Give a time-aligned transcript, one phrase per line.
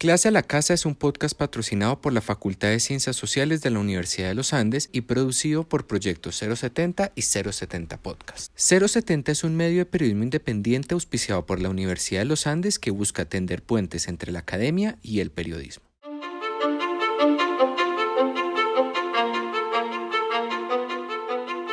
[0.00, 3.68] Clase a la Casa es un podcast patrocinado por la Facultad de Ciencias Sociales de
[3.68, 8.50] la Universidad de los Andes y producido por Proyecto 070 y 070 Podcast.
[8.56, 12.90] 070 es un medio de periodismo independiente auspiciado por la Universidad de los Andes que
[12.90, 15.84] busca tender puentes entre la academia y el periodismo.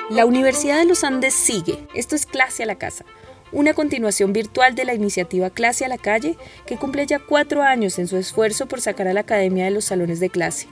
[0.10, 1.88] La Universidad de los Andes sigue.
[1.96, 3.06] Esto es Clase a la Casa
[3.52, 8.00] una continuación virtual de la iniciativa Clase a la Calle, que cumple ya cuatro años
[8.00, 10.68] en su esfuerzo por sacar a la academia de los salones de clase.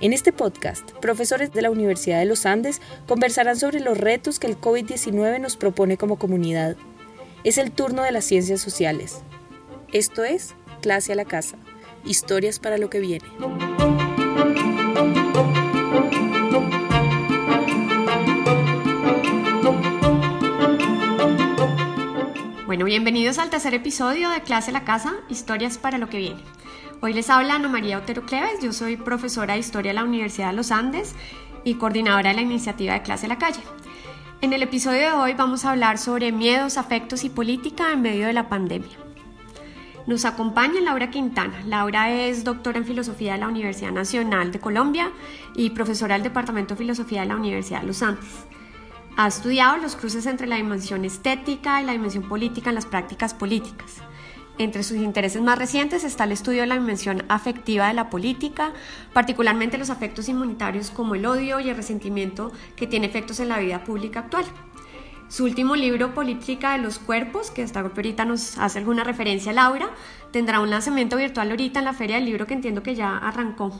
[0.00, 4.46] En este podcast, profesores de la Universidad de los Andes conversarán sobre los retos que
[4.46, 6.76] el COVID-19 nos propone como comunidad.
[7.44, 9.18] Es el turno de las ciencias sociales.
[9.92, 11.58] Esto es Clase a la Casa,
[12.04, 13.26] historias para lo que viene.
[22.84, 26.40] Bienvenidos al tercer episodio de Clase La Casa, Historias para lo que viene.
[27.02, 30.48] Hoy les habla Ana María Otero Cleves, yo soy profesora de Historia de la Universidad
[30.48, 31.14] de los Andes
[31.62, 33.60] y coordinadora de la iniciativa de Clase La Calle.
[34.40, 38.26] En el episodio de hoy vamos a hablar sobre miedos, afectos y política en medio
[38.26, 38.96] de la pandemia.
[40.06, 41.62] Nos acompaña Laura Quintana.
[41.66, 45.12] Laura es doctora en Filosofía de la Universidad Nacional de Colombia
[45.54, 48.46] y profesora del Departamento de Filosofía de la Universidad de los Andes.
[49.20, 53.34] Ha estudiado los cruces entre la dimensión estética y la dimensión política en las prácticas
[53.34, 53.96] políticas.
[54.56, 58.72] Entre sus intereses más recientes está el estudio de la dimensión afectiva de la política,
[59.12, 63.58] particularmente los afectos inmunitarios como el odio y el resentimiento que tiene efectos en la
[63.58, 64.46] vida pública actual.
[65.28, 69.90] Su último libro, Política de los Cuerpos, que hasta ahorita nos hace alguna referencia Laura,
[70.32, 73.78] tendrá un lanzamiento virtual ahorita en la Feria del Libro que entiendo que ya arrancó.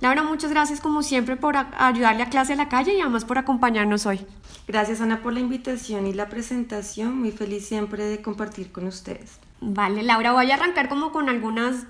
[0.00, 3.38] Laura, muchas gracias como siempre por ayudarle a clase a la calle y además por
[3.38, 4.24] acompañarnos hoy.
[4.68, 7.18] Gracias Ana por la invitación y la presentación.
[7.18, 9.40] Muy feliz siempre de compartir con ustedes.
[9.60, 11.86] Vale, Laura, voy a arrancar como con algunas,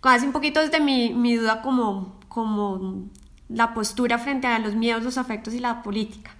[0.00, 3.04] casi un poquito desde mi, mi duda como, como
[3.48, 6.30] la postura frente a los miedos, los afectos y la política.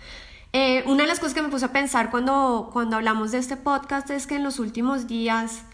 [0.54, 3.56] Eh, una de las cosas que me puse a pensar cuando, cuando hablamos de este
[3.56, 5.64] podcast es que en los últimos días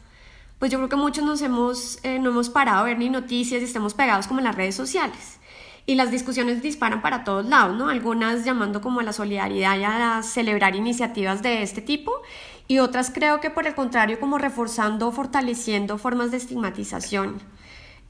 [0.60, 3.62] pues yo creo que muchos nos hemos, eh, no hemos parado a ver ni noticias
[3.62, 5.40] y estamos pegados como en las redes sociales.
[5.86, 7.88] Y las discusiones disparan para todos lados, ¿no?
[7.88, 12.12] Algunas llamando como a la solidaridad y a celebrar iniciativas de este tipo
[12.68, 17.40] y otras creo que por el contrario como reforzando o fortaleciendo formas de estigmatización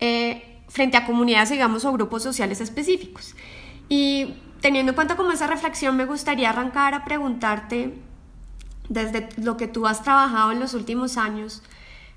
[0.00, 3.36] eh, frente a comunidades, digamos, o grupos sociales específicos.
[3.88, 7.94] Y teniendo en cuenta como esa reflexión, me gustaría arrancar a preguntarte,
[8.88, 11.62] desde lo que tú has trabajado en los últimos años,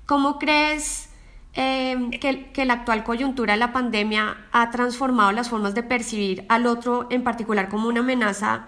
[0.06, 1.08] ¿Cómo crees
[1.54, 6.44] em, que, que, la actual coyuntura de la pandemia ha transformado las formas de percibir
[6.48, 8.66] al otro en particular como una amenaza,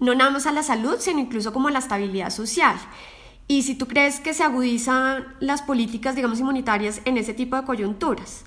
[0.00, 2.76] no nada más a la salud, sino incluso como a la estabilidad social?
[3.50, 7.64] Y si tú crees que se agudizan las políticas, digamos, inmunitarias en ese tipo de
[7.64, 8.44] coyunturas.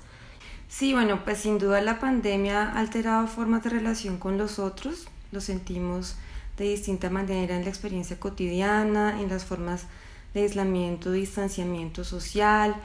[0.68, 5.06] Sí, bueno, pues sin duda la pandemia ha alterado formas de relación con los otros,
[5.30, 6.16] lo sentimos
[6.56, 9.86] de distinta manera en la experiencia cotidiana, en las formas
[10.34, 12.76] de aislamiento, distanciamiento social,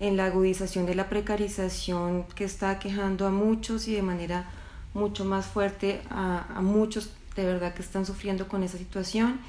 [0.00, 4.50] en la agudización de la precarización que está quejando a muchos y de manera
[4.94, 9.40] mucho más fuerte a, muchos de verdad que están sufriendo con esa situación.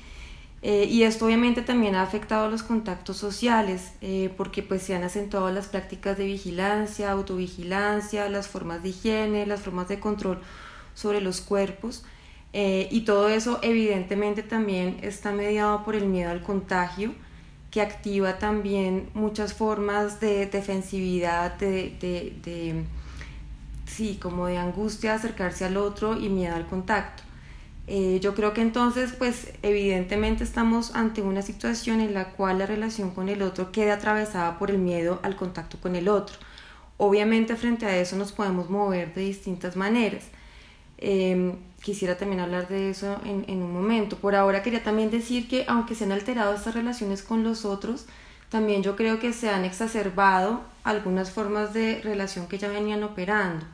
[0.61, 5.03] Eh, y esto obviamente también ha afectado los contactos sociales eh, porque pues se han
[5.03, 10.39] acentuado las prácticas de vigilancia, autovigilancia, las formas de higiene, las formas de control
[10.95, 12.03] sobre los cuerpos
[12.53, 17.13] eh, y todo eso evidentemente también está mediado por el miedo al contagio
[17.71, 22.85] que activa también muchas formas de defensividad, de,
[23.85, 27.23] sí, como de angustia acercarse al otro y miedo al contacto.
[27.87, 32.65] Eh, yo creo que entonces, pues evidentemente estamos ante una situación en la cual la
[32.65, 36.37] relación con el otro queda atravesada por el miedo al contacto con el otro.
[36.97, 40.25] Obviamente frente a eso nos podemos mover de distintas maneras.
[40.97, 44.17] Em, quisiera también hablar de eso en, en, un momento.
[44.17, 48.05] Por ahora quería también decir que aunque se han alterado estas relaciones con los otros,
[48.49, 53.65] también yo creo que se han exacerbado algunas formas de relación que ya venían operando.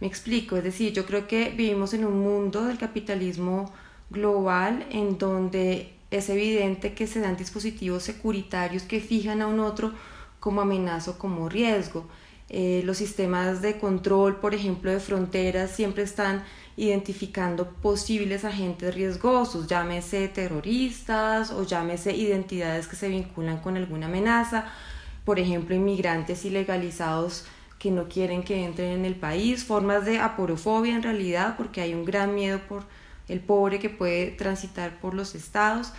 [0.00, 3.72] Me explico, es decir, yo creo que vivimos en un mundo del capitalismo
[4.08, 9.92] global en donde es evidente que se dan dispositivos securitarios que fijan a un otro
[10.40, 12.06] como amenaza o como riesgo.
[12.48, 16.42] Eh, los sistemas de control, por ejemplo, de fronteras siempre están
[16.80, 24.64] identificando posibles agentes riesgosos, llámese terroristas o llámese identidades que se vinculan con alguna amenaza,
[25.26, 27.44] por ejemplo, inmigrantes ilegalizados
[27.78, 31.92] que no quieren que entren en el país, formas de aporofobia en realidad, porque hay
[31.92, 32.84] un gran miedo por
[33.28, 35.92] el pobre que puede transitar por los estados.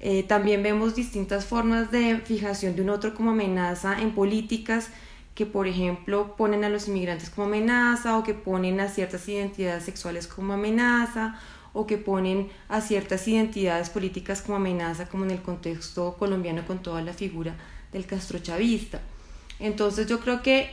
[0.00, 4.90] Eh, también vemos distintas formas de fijación de un otro como amenaza en políticas
[5.34, 9.84] que, por ejemplo, ponen a los inmigrantes como amenaza o que ponen a ciertas identidades
[9.84, 11.38] sexuales como amenaza
[11.72, 16.78] o que ponen a ciertas identidades políticas como amenaza, como en el contexto colombiano con
[16.78, 17.56] toda la figura
[17.92, 19.00] del castrochavista.
[19.58, 20.70] Entonces yo creo que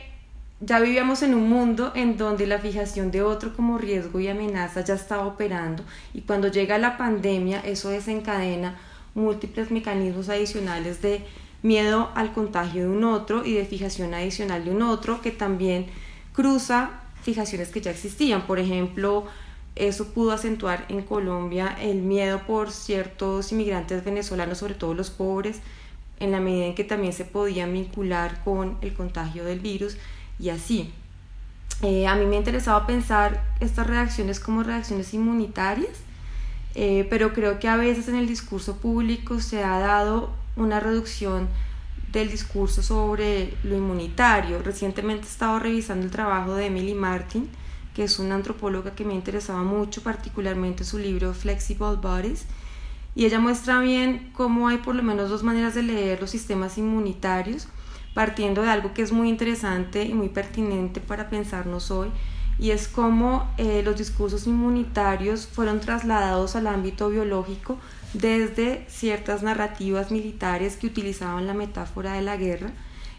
[0.60, 4.82] ya vivíamos en un mundo en donde la fijación de otro como riesgo y amenaza
[4.82, 5.82] ya estaba operando
[6.14, 8.78] y cuando llega la pandemia eso desencadena
[9.14, 11.26] múltiples mecanismos adicionales de
[11.62, 15.86] miedo al contagio de un otro y de fijación adicional de un otro que también
[16.32, 18.46] cruza fijaciones que ya existían.
[18.46, 19.26] Por ejemplo,
[19.74, 25.60] eso pudo acentuar en Colombia el miedo por ciertos inmigrantes venezolanos, sobre todo los pobres,
[26.20, 29.96] en la medida en que también se podían vincular con el contagio del virus
[30.38, 30.92] y así.
[31.82, 35.98] Eh, a mí me ha interesado pensar estas reacciones como reacciones inmunitarias,
[36.74, 41.48] eh, pero creo que a veces en el discurso público se ha dado una reducción
[42.12, 44.62] del discurso sobre lo inmunitario.
[44.62, 47.48] Recientemente he estado revisando el trabajo de Emily Martin,
[47.94, 52.46] que es una antropóloga que me interesaba mucho, particularmente su libro Flexible Bodies,
[53.14, 56.78] y ella muestra bien cómo hay por lo menos dos maneras de leer los sistemas
[56.78, 57.68] inmunitarios,
[58.14, 62.08] partiendo de algo que es muy interesante y muy pertinente para pensarnos hoy,
[62.58, 67.78] y es cómo eh, los discursos inmunitarios fueron trasladados al ámbito biológico
[68.12, 72.70] desde ciertas narrativas militares que utilizaban la metáfora de la guerra,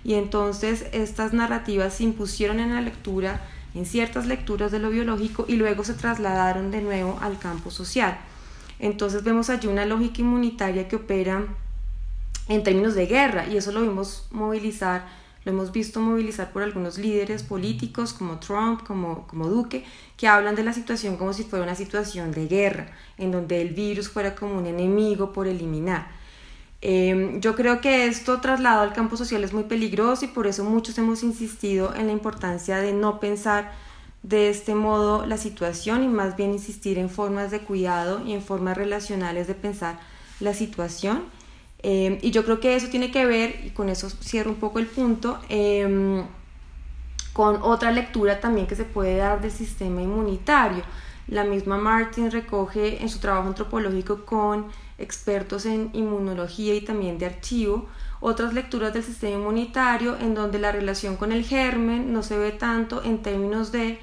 [0.04, 3.42] y entonces estas narrativas se impusieron en la lectura
[3.76, 8.18] en ciertas lecturas de lo biológico y luego se trasladaron de nuevo al campo social.
[8.80, 11.46] Entonces vemos allí una lógica inmunitaria que opera
[12.48, 15.08] en términos de guerra y eso lo vimos movilizar,
[15.46, 19.84] lo hemos visto movilizar por algunos líderes políticos como Trump, como, como Duque,
[20.18, 22.88] que hablan de la situación como si fuera una situación de guerra,
[23.18, 26.08] en donde el virus fuera como un enemigo por eliminar.
[26.86, 30.66] Em, yo creo que esto trasladado al campo social es muy peligroso y por eso
[30.66, 33.72] muchos hemos insistido en la importancia de no pensar
[34.22, 38.42] de este modo la situación y más bien insistir en formas de cuidado y en
[38.42, 40.00] formas relacionales de pensar
[40.42, 41.24] la situación.
[41.84, 44.80] Em, y yo creo que eso tiene que ver, y con eso cierro un poco
[44.80, 46.24] el punto, em,
[47.34, 50.84] con otra lectura también que se puede dar del sistema inmunitario.
[51.28, 57.26] La misma Martin recoge en su trabajo antropológico con expertos en inmunología y también de
[57.26, 57.88] archivo,
[58.22, 62.52] otras lecturas del sistema inmunitario en donde la relación con el germen no se ve
[62.52, 64.00] tanto en términos de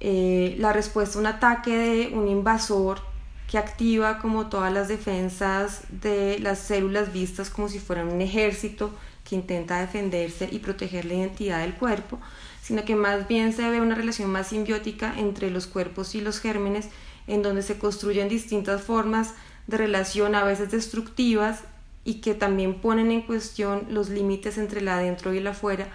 [0.00, 3.11] eh, la respuesta a un ataque de un invasor
[3.52, 8.94] que activa como todas las defensas de las células vistas como si fueran un ejército
[9.28, 12.18] que intenta defenderse y proteger la identidad del cuerpo,
[12.62, 16.40] sino que más bien se ve una relación más simbiótica entre los cuerpos y los
[16.40, 16.88] gérmenes
[17.26, 19.34] en donde se construyen distintas formas
[19.66, 21.60] de relación a veces destructivas
[22.04, 25.88] y que también ponen en cuestión los límites entre la adentro y la afuera,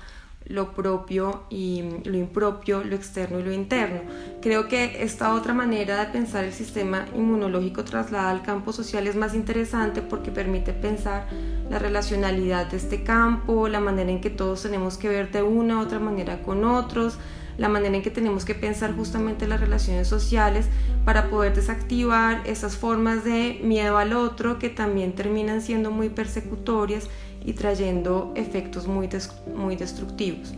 [0.49, 4.01] lo propio y lo impropio, lo externo y lo interno.
[4.41, 9.15] Creo que esta otra manera de pensar el sistema inmunológico trasladada al campo social es
[9.15, 11.27] más interesante porque permite pensar
[11.69, 15.77] la relacionalidad de este campo, la manera en que todos tenemos que ver de una
[15.77, 17.17] u otra manera con otros,
[17.57, 20.67] la manera en que tenemos que pensar justamente las relaciones sociales
[21.05, 27.09] para poder desactivar esas formas de miedo al otro que también terminan siendo muy persecutorias
[27.45, 29.09] y trayendo efectos muy,
[29.55, 30.53] muy destructivos.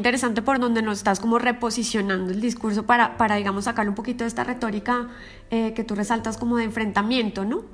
[0.00, 4.24] interesante por donde nos estás como reposicionando el discurso para, para digamos, sacarle un poquito
[4.24, 5.08] de esta retórica
[5.50, 7.64] eh, que tú resaltas como de enfrentamiento, ¿no?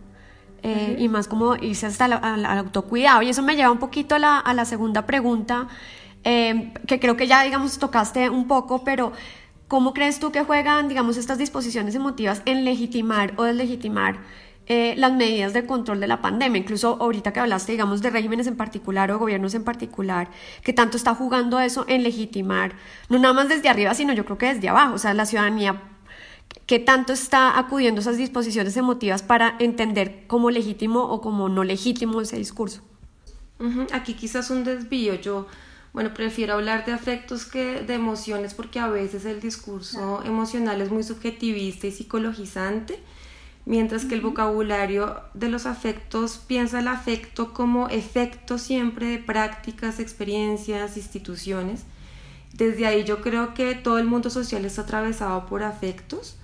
[0.68, 3.22] Eh, y más como irse hasta al, autocuidado.
[3.22, 5.68] Y eso me lleva un poquito a la, a la segunda pregunta,
[6.24, 9.12] eh, que creo que ya, digamos, tocaste un poco, pero
[9.68, 14.18] ¿cómo crees tú que juegan, digamos, estas disposiciones emotivas en legitimar o deslegitimar
[14.66, 16.60] eh, las medidas de control de la pandemia.
[16.60, 20.28] Incluso ahorita que hablaste, digamos, de regímenes en particular o gobiernos en particular,
[20.64, 22.72] que tanto está jugando eso en legitimar,
[23.08, 25.80] no nada más desde arriba, sino yo creo que desde abajo, o sea, la ciudadanía
[26.66, 31.64] que tanto está acudiendo a esas disposiciones emotivas para entender como legítimo o como no
[31.64, 32.82] legítimo ese discurso.
[33.92, 35.46] Aquí quizás un desvío, yo,
[35.92, 40.90] bueno, prefiero hablar de afectos que de emociones porque a veces el discurso emocional es
[40.90, 43.00] muy subjetivista y psicologizante
[43.66, 49.98] mientras que el vocabulario de los afectos piensa el afecto como efecto siempre de prácticas,
[50.00, 51.82] experiencias, instituciones.
[52.56, 56.36] Desde ahí yo creo que todo el mundo social está atravesado por afectos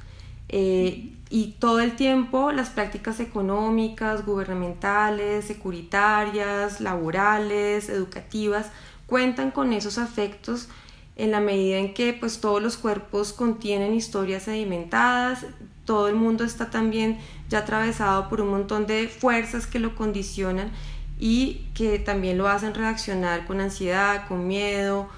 [0.55, 8.67] Eh, y todo el tiempo las prácticas económicas, gubernamentales, securitarias, laborales, educativas,
[9.07, 10.69] cuentan con esos afectos
[11.17, 15.47] en la medida en que pues todos los cuerpos contienen historias sedimentadas,
[15.87, 20.71] todo el mundo está también ya atravesado por un montón de fuerzas que lo condicionan
[21.19, 25.09] y que también lo hacen reaccionar con ansiedad, con miedo,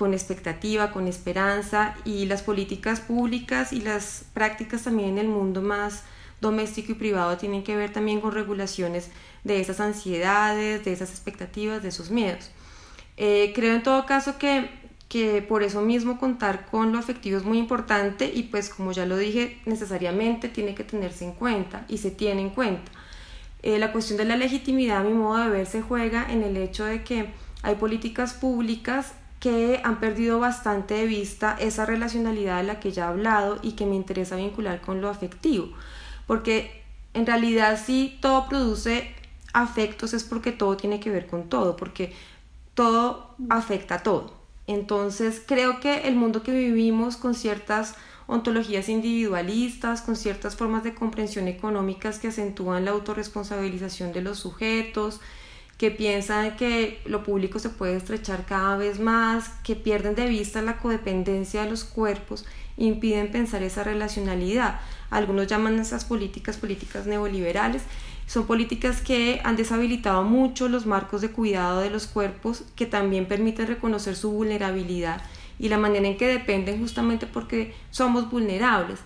[0.00, 5.60] con expectativa, con esperanza y las políticas públicas y las prácticas también en el mundo
[5.60, 6.04] más
[6.40, 9.10] doméstico y privado tienen que ver también con regulaciones
[9.44, 12.50] de esas ansiedades, de esas expectativas, de esos miedos.
[13.18, 14.70] Eh, creo en todo caso que,
[15.10, 19.04] que por eso mismo contar con lo afectivo es muy importante y pues como ya
[19.04, 22.90] lo dije, necesariamente tiene que tenerse en cuenta y se tiene en cuenta.
[23.62, 26.56] Eh, la cuestión de la legitimidad, a mi modo de ver, se juega en el
[26.56, 32.64] hecho de que hay políticas públicas que han perdido bastante de vista esa relacionalidad de
[32.64, 35.70] la que ya he hablado y que me interesa vincular con lo afectivo.
[36.26, 39.14] Porque en realidad si todo produce
[39.52, 42.12] afectos es porque todo tiene que ver con todo, porque
[42.74, 44.34] todo afecta a todo.
[44.66, 50.94] Entonces creo que el mundo que vivimos con ciertas ontologías individualistas, con ciertas formas de
[50.94, 55.20] comprensión económicas que acentúan la autorresponsabilización de los sujetos,
[55.80, 60.60] que piensan que lo público se puede estrechar cada vez más, que pierden de vista
[60.60, 62.44] la codependencia de los cuerpos,
[62.76, 64.78] impiden pensar esa relacionalidad.
[65.08, 67.80] Algunos llaman esas políticas políticas neoliberales
[68.26, 73.24] son políticas que han deshabilitado mucho los marcos de cuidado de los cuerpos, que también
[73.24, 75.22] permiten reconocer su vulnerabilidad
[75.58, 78.98] y la manera en que dependen justamente porque somos vulnerables.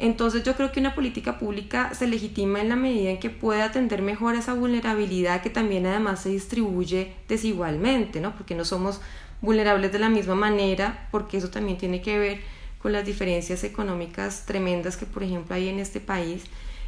[0.00, 3.62] Entonces yo creo que una política pública se legitima en la medida en que puede
[3.62, 8.34] atender mejor esa vulnerabilidad que también además se distribuye desigualmente, ¿no?
[8.34, 9.00] Porque no somos
[9.40, 12.40] vulnerables de la misma manera, porque eso también tiene que ver
[12.82, 16.44] con las diferencias económicas tremendas que por ejemplo hay en este país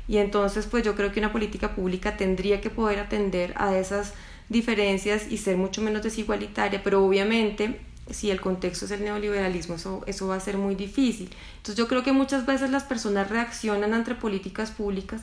[0.09, 4.15] y entonces, pues yo creo que una política pública tendría que poder atender a esas
[4.49, 10.03] diferencias y ser mucho menos desigualitaria, pero obviamente si el contexto es el neoliberalismo, eso,
[10.07, 11.31] eso va a ser muy difícil.
[11.57, 15.23] Entonces yo creo que muchas veces las personas reaccionan ante políticas públicas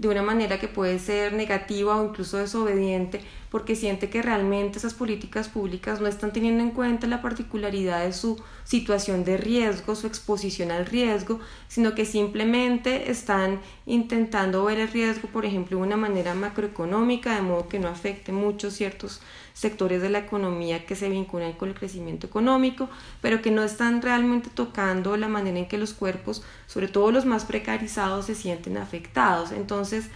[0.00, 3.20] de una manera que puede ser negativa o incluso desobediente,
[3.50, 8.14] porque siente que realmente esas políticas públicas no están teniendo en cuenta la particularidad de
[8.14, 14.88] su situación de riesgo, su exposición al riesgo, sino que simplemente están intentando ver el
[14.88, 19.20] riesgo, por ejemplo, de una manera macroeconómica, de modo que no afecte mucho ciertos
[19.52, 22.88] sectores de la economía que se vinculan con el crecimiento económico,
[23.20, 27.26] pero que no están realmente tocando la manera en que los cuerpos, sobre todo los
[27.26, 29.52] más precarizados, se sienten afectados.
[29.52, 30.06] Entonces,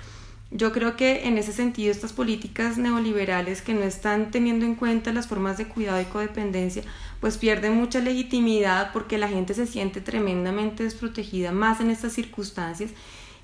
[0.50, 5.12] yo creo que en ese sentido estas políticas neoliberales que no están teniendo en cuenta
[5.12, 6.84] las formas de cuidado y codependencia,
[7.20, 12.92] pues pierden mucha legitimidad porque la gente se siente tremendamente desprotegida más en estas circunstancias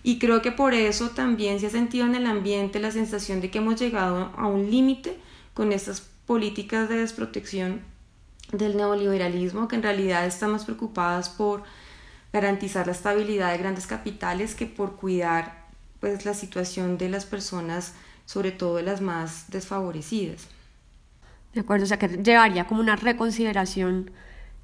[0.03, 3.51] y creo que por eso también se ha sentido en el ambiente la sensación de
[3.51, 5.19] que hemos llegado a un límite
[5.55, 7.81] con estas políticas de desprotección
[8.53, 11.63] del neoliberalismo que en realidad están más preocupadas por
[12.33, 15.67] garantizar la estabilidad de grandes capitales que por cuidar
[16.01, 20.49] pues la situación de las personas, sobre todo de las más desfavorecidas.
[21.53, 24.11] De acuerdo, o sea que llevaría como una reconsideración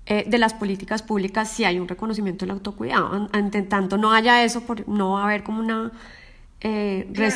[0.06, 3.28] eh, de las políticas públicas si hay un reconocimiento del autocuidado.
[3.32, 5.90] Ante tanto no haya eso, por, no va a haber como una...
[6.60, 7.34] Eh, claro,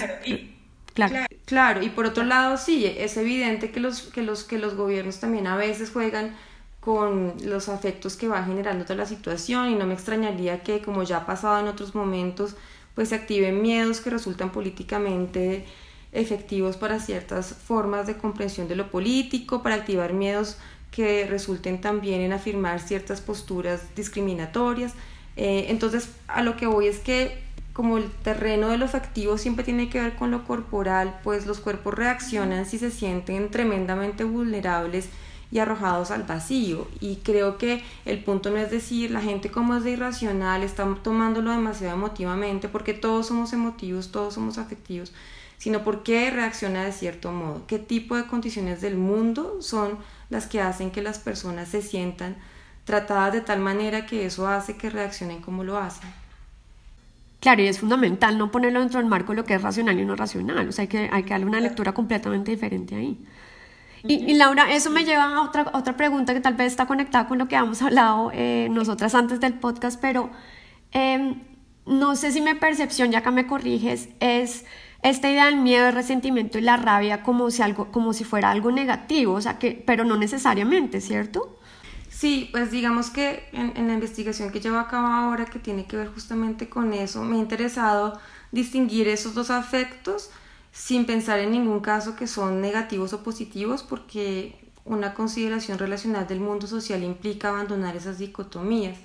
[1.45, 1.83] claro.
[1.83, 5.47] y por otro lado sí, es evidente que los, que, los, que los gobiernos también
[5.47, 6.35] a veces juegan
[6.81, 11.03] con los afectos que va generando toda la situación y no me extrañaría que como
[11.03, 12.57] ya ha pasado en otros momentos
[12.95, 15.65] pues se activen miedos que resultan políticamente
[16.13, 20.57] efectivos para ciertas formas de comprensión de lo político, para activar miedos
[20.91, 24.95] que resulten también en afirmar ciertas posturas discriminatorias.
[25.37, 27.39] Eh, entonces, a lo que voy es que
[27.81, 31.61] como el terreno de lo afectivo siempre tiene que ver con lo corporal, pues los
[31.61, 35.09] cuerpos reaccionan si se sienten tremendamente vulnerables
[35.51, 36.89] y arrojados al vacío.
[37.01, 40.95] Y creo que el punto no es decir la gente como es de irracional, está
[41.03, 45.15] tomándolo demasiado emotivamente, porque todos somos emotivos, todos somos afectivos,
[45.57, 47.67] sino porque reacciona de cierto modo.
[47.67, 49.97] ¿Qué tipo de condiciones del mundo son
[50.29, 52.37] las que hacen que las personas se sientan
[52.85, 56.20] tratadas de tal manera que eso hace que reaccionen como lo hacen?
[57.41, 60.05] Claro, y es fundamental no ponerlo dentro del marco de lo que es racional y
[60.05, 60.69] no racional.
[60.69, 63.19] O sea, hay que, hay que darle una lectura completamente diferente ahí.
[64.03, 67.39] Y, Laura, eso me lleva a otra, otra pregunta que tal vez está conectada con
[67.39, 70.31] lo que hemos hablado eh, nosotras antes del podcast, pero
[70.93, 71.43] em,
[71.85, 74.65] no sé si mi percepción, ya que me corriges, es
[75.03, 78.51] esta idea del miedo, el resentimiento y la rabia como si, algo, como si fuera
[78.51, 81.60] algo negativo, o sea que, pero no necesariamente, ¿cierto?
[82.21, 85.87] Sí, pues digamos que en, en, la investigación que llevo a cabo ahora, que tiene
[85.87, 88.21] que ver justamente con eso, me ha interesado
[88.53, 90.29] distinguir esos dos afectos
[90.71, 96.41] sin pensar en ningún caso que son negativos o positivos, porque una consideración relacional del
[96.41, 98.99] mundo social implica abandonar esas dicotomías.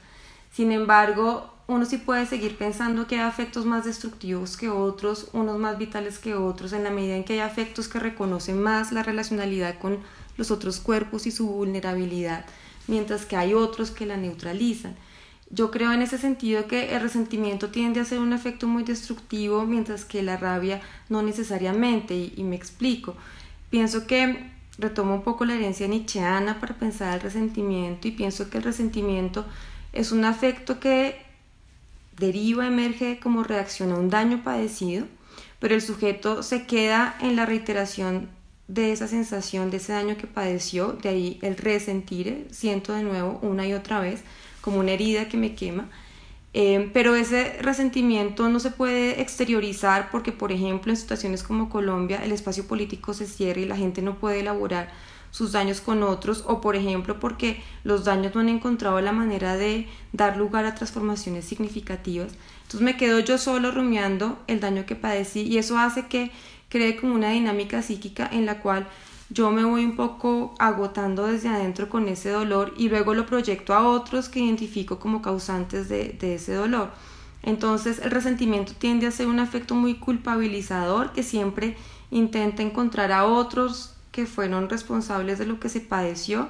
[0.51, 5.57] Sin embargo, uno sí puede seguir pensando que hay afectos más destructivos que otros, unos
[5.57, 9.03] más vitales que otros, en la medida en que hay afectos que reconocen más la
[9.03, 10.00] relacionalidad con
[10.36, 12.45] los otros cuerpos y su vulnerabilidad,
[12.88, 14.96] mientras que hay otros que la neutralizan.
[15.50, 19.65] Yo creo en ese sentido que el resentimiento tiende a ser un efecto muy destructivo,
[19.65, 23.15] mientras que la rabia no necesariamente, y, me explico.
[23.70, 28.58] Pienso que retomo un poco la herencia nietzscheana para pensar el resentimiento y pienso que
[28.58, 29.46] el resentimiento
[29.94, 31.24] es un afecto que
[32.18, 35.06] deriva, emerge como reacción a un daño padecido,
[35.60, 38.30] pero el sujeto se queda en la reiteración
[38.67, 43.39] de esa sensación, de ese daño que padeció, de ahí el resentir, siento de nuevo
[43.41, 44.22] una y otra vez,
[44.62, 45.89] como una herida que me quema.
[46.53, 52.24] Eh, pero ese resentimiento no se puede exteriorizar porque, por ejemplo, en situaciones como Colombia,
[52.24, 54.89] el espacio político se cierra y la gente no puede elaborar
[55.36, 59.57] sus daños con otros o por ejemplo porque los daños no han encontrado la manera
[59.57, 62.31] de dar lugar a transformaciones significativas.
[62.62, 66.31] Entonces me quedo yo solo rumiando el daño que padecí y eso hace que
[66.69, 68.88] cree como una dinámica psíquica en la cual
[69.29, 73.74] yo me voy un poco agotando desde adentro con ese dolor y luego lo proyecto
[73.74, 76.91] a otros que identifico como causantes de, de ese dolor.
[77.41, 81.75] Entonces el resentimiento tiende a ser un afecto muy culpabilizador que siempre
[82.12, 86.50] intenta encontrar a otros que fueron responsables de lo que se padeció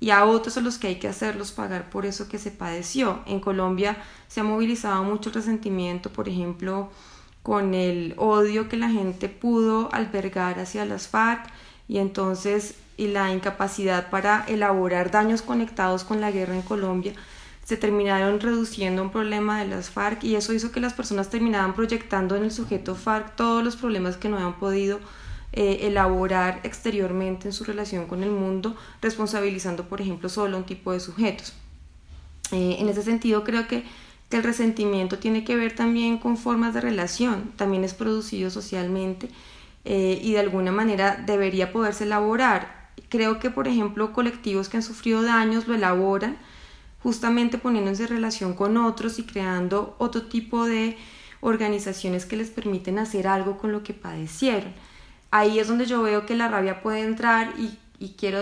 [0.00, 3.20] y a otros a los que hay que hacerlos pagar por eso que se padeció.
[3.26, 3.96] En Colombia
[4.28, 6.90] se ha movilizado mucho resentimiento, por ejemplo,
[7.42, 11.50] con el odio que la gente pudo albergar hacia las FARC
[11.88, 17.14] y entonces y la incapacidad para elaborar daños conectados con la guerra en Colombia
[17.64, 21.74] se terminaron reduciendo un problema de las FARC y eso hizo que las personas terminaban
[21.74, 25.00] proyectando en el sujeto FARC todos los problemas que no habían podido
[25.52, 30.92] eh, elaborar exteriormente en su relación con el mundo, responsabilizando, por ejemplo, solo un tipo
[30.92, 31.52] de sujetos.
[32.52, 33.84] Eh, en ese sentido, creo que,
[34.28, 39.28] que, el resentimiento tiene que ver también con formas de relación, también es producido socialmente
[39.84, 42.90] eh, y de alguna manera debería poderse elaborar.
[43.08, 46.36] Creo que, por ejemplo, colectivos que han sufrido daños lo elaboran
[47.02, 50.96] justamente poniéndose en relación con otros y creando otro tipo de
[51.40, 54.74] organizaciones que les permiten hacer algo con lo que padecieron
[55.30, 57.78] ahí es donde yo veo que la rabia puede entrar y,
[58.16, 58.40] quiero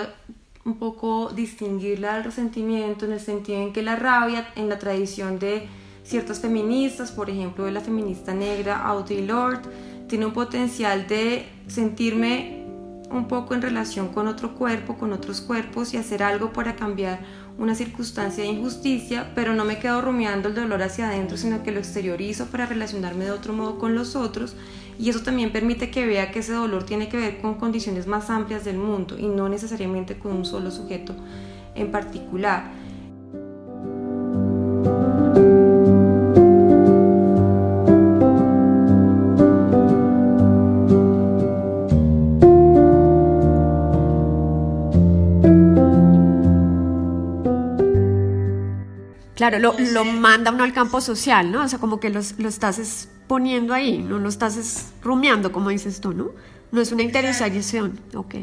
[0.66, 5.38] un poco distinguirla del resentimiento en el sentido en que la rabia en la tradición
[5.38, 5.68] de
[6.02, 9.70] ciertas feministas, por ejemplo de la feminista negra Audre Lorde,
[10.08, 12.64] tiene un potencial de sentirme
[13.10, 17.20] un poco en relación con otro cuerpo, con otros cuerpos y hacer algo para cambiar
[17.56, 21.70] una circunstancia de injusticia, pero no me quedo rumiando el dolor hacia adentro, sino que
[21.70, 24.56] lo exteriorizo para relacionarme de otro modo con los otros
[24.98, 28.30] y eso también permite que vea que ese dolor tiene que ver con condiciones más
[28.30, 31.14] amplias del mundo y no necesariamente con un solo sujeto
[31.74, 32.70] en particular.
[49.34, 51.62] Claro, lo, lo, manda uno al campo social, ¿no?
[51.62, 52.78] O sea, como que lo estás
[53.26, 56.30] poniendo ahí, no lo estás rumiando, como dices tú, ¿no?
[56.72, 58.34] No es una interiorización, ok.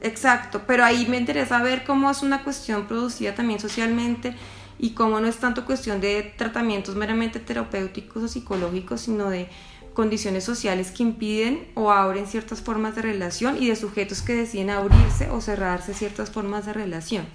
[0.00, 4.34] Exacto, pero ahí me interesa ver cómo es una cuestión producida también socialmente
[4.78, 9.48] y cómo no es tanto cuestión de tratamientos meramente terapéuticos o psicológicos, sino de
[9.94, 14.70] condiciones sociales que impiden o abren ciertas formas de relación y de sujetos que deciden
[14.70, 17.26] abrirse o cerrarse ciertas formas de relación.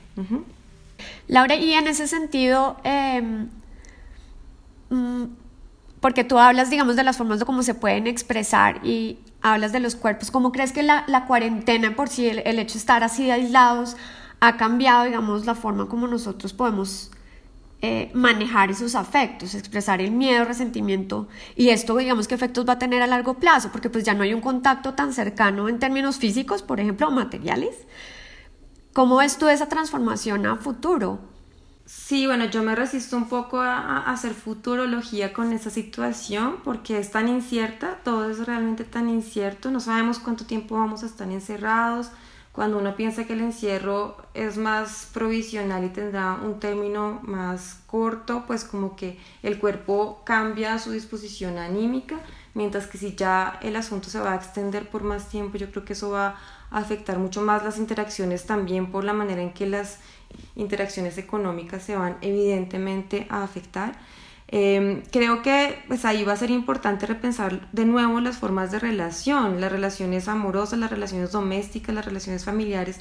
[1.28, 3.48] Laura, y en ese sentido, em,
[4.90, 5.26] mm,
[6.00, 9.80] porque tú hablas, digamos, de las formas de cómo se pueden expresar y hablas de
[9.80, 13.04] los cuerpos, ¿cómo crees que la, la cuarentena por sí, el, el, hecho de estar
[13.04, 13.98] así de aislados,
[14.40, 17.12] ha cambiado, digamos, la forma como nosotros podemos
[17.82, 22.80] eh, manejar esos afectos, expresar el miedo, resentimiento y esto, digamos, qué efectos va a
[22.80, 26.18] tener a largo plazo, porque pues ya no hay un contacto tan cercano en términos
[26.18, 27.76] físicos, por ejemplo, materiales.
[28.94, 31.20] ¿Cómo ves tú esa transformación a futuro?
[31.88, 37.12] Sí, bueno, yo me resisto un poco a, hacer futurología con esa situación porque es
[37.12, 42.12] tan incierta, todo es realmente tan incierto, no sabemos cuánto tiempo vamos a estar encerrados.
[42.52, 48.44] Cuando uno piensa que el encierro es más provisional y tendrá un término más corto,
[48.48, 52.20] pues como que el cuerpo cambia su disposición anímica,
[52.54, 55.86] mientras que si ya el asunto se va a extender por más tiempo, yo creo
[55.86, 56.36] que eso va
[56.72, 60.00] a afectar mucho más las interacciones también por la manera en que las
[60.56, 63.98] interacciones económicas se van evidentemente a afectar.
[64.50, 68.80] Em, creo que pues ahí va a ser importante repensar de nuevo las formas de
[68.80, 73.00] relación, las relaciones amorosas, las relaciones domésticas, las relaciones familiares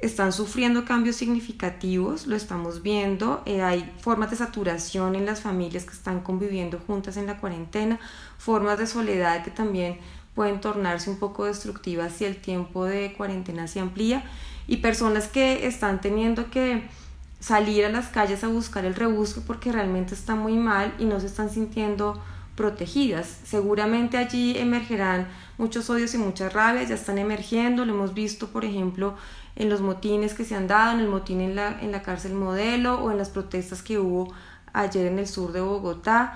[0.00, 5.84] están sufriendo cambios significativos, lo estamos viendo, eh, hay formas de saturación en las familias
[5.84, 7.98] que están conviviendo juntas en la cuarentena,
[8.36, 9.98] formas de soledad que también
[10.34, 14.24] pueden tornarse un poco destructivas si el tiempo de cuarentena se amplía
[14.66, 16.88] y personas que están teniendo que
[17.40, 21.20] salir a las calles a buscar el rebusque porque realmente está muy mal y no
[21.20, 22.22] se están sintiendo
[22.56, 23.40] protegidas.
[23.44, 28.64] Seguramente allí emergerán muchos odios y muchas rabias, ya están emergiendo, lo hemos visto por
[28.64, 29.14] ejemplo
[29.56, 32.34] en los motines que se han dado, en el motín en la, en la cárcel
[32.34, 34.32] modelo o en las protestas que hubo
[34.72, 36.34] ayer en el sur de Bogotá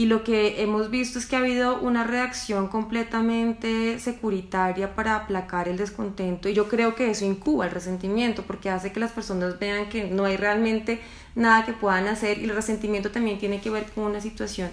[0.00, 5.68] y lo que hemos visto es que ha habido una reacción completamente securitaria para aplacar
[5.68, 9.58] el descontento y yo creo que eso incuba el resentimiento porque hace que las personas
[9.58, 11.02] vean que no hay realmente
[11.34, 14.70] nada que puedan hacer y el resentimiento también tiene que ver con una situación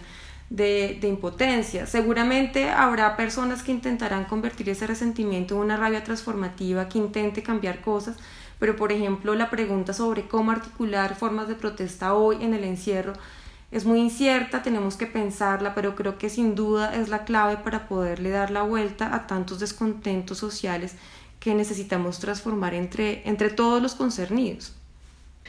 [0.50, 1.88] de, de impotencia.
[1.88, 7.82] Seguramente habrá personas que intentarán convertir ese resentimiento en una rabia transformativa que intente cambiar
[7.82, 8.16] cosas,
[8.60, 13.12] pero por ejemplo la pregunta sobre cómo articular formas de protesta hoy en el encierro
[13.72, 17.88] es muy incierta, tenemos que pensarla, pero creo que sin duda es la clave para
[17.88, 20.96] poderle dar la vuelta a tantos descontentos sociales
[21.40, 24.74] que necesitamos transformar entre, entre todos los concernidos.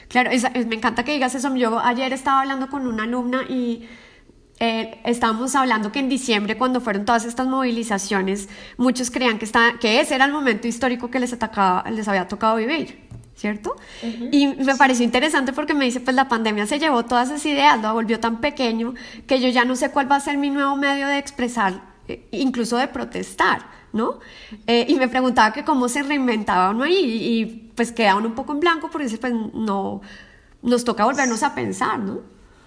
[0.09, 0.31] Claro,
[0.67, 1.55] me encanta que digas eso.
[1.55, 3.87] Yo ayer estaba hablando con una alumna y
[4.59, 10.01] eh, estábamos hablando que en diciembre, cuando fueron todas estas movilizaciones, muchos creían que, que
[10.01, 13.08] ese era el momento histórico que les, atacaba, les había tocado vivir.
[13.39, 13.77] ¿Cierto?
[14.31, 17.81] Y me pareció interesante porque me dice, pues la pandemia se llevó todas esas ideas,
[17.81, 18.95] lo volvió tan pequeño
[19.27, 22.27] que yo ya no sé cuál va a ser mi nuevo medio de expresar, eh,
[22.31, 24.19] incluso de protestar, ¿no?
[24.67, 28.35] Eh, y me preguntaba que cómo se reinventaba uno ahí y, pues queda uno un
[28.35, 30.01] poco en blanco porque pues no,
[30.61, 32.19] nos toca volvernos a pensar, ¿no?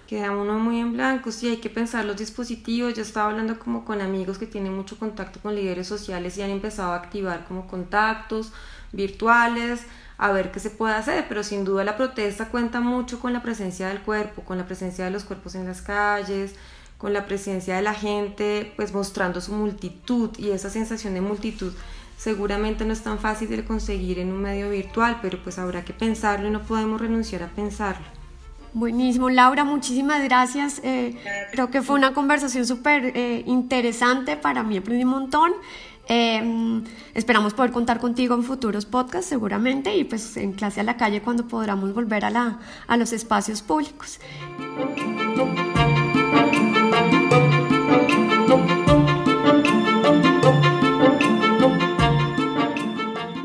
[0.07, 2.95] Queda uno muy en blanco, sí, hay que pensar los dispositivos.
[2.95, 6.49] Yo estaba hablando como con amigos que tienen mucho contacto con líderes sociales y han
[6.49, 8.51] empezado a activar como contactos
[8.91, 9.85] virtuales,
[10.23, 13.41] a ver qué se puede hacer, pero sin duda la protesta cuenta mucho con la
[13.41, 16.55] presencia del cuerpo, con la presencia de los cuerpos en las calles,
[16.97, 21.73] con la presencia de la gente, pues mostrando su multitud y esa sensación de multitud
[22.17, 25.91] seguramente no es tan fácil de conseguir en un medio virtual, pero pues habrá que
[25.91, 28.05] pensarlo y no podemos renunciar a pensarlo.
[28.71, 30.79] Buenísimo, Laura, muchísimas gracias.
[30.85, 31.17] Eh,
[31.51, 35.51] creo que fue una conversación súper eh, interesante, para mí aprendí un montón.
[36.07, 40.97] Em, esperamos poder contar contigo en futuros podcasts seguramente y pues en clase a la
[40.97, 44.19] calle cuando podamos volver a, la, a los espacios públicos.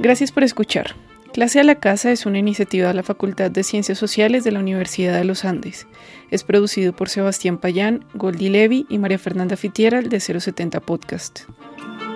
[0.00, 0.94] Gracias por escuchar.
[1.32, 4.58] Clase a la Casa es una iniciativa de la Facultad de Ciencias Sociales de la
[4.58, 5.86] Universidad de los Andes.
[6.30, 11.42] Es producido por Sebastián Payán, Goldi Levi y María Fernanda Fitiera de 070 Podcast.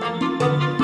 [0.02, 0.81] thank you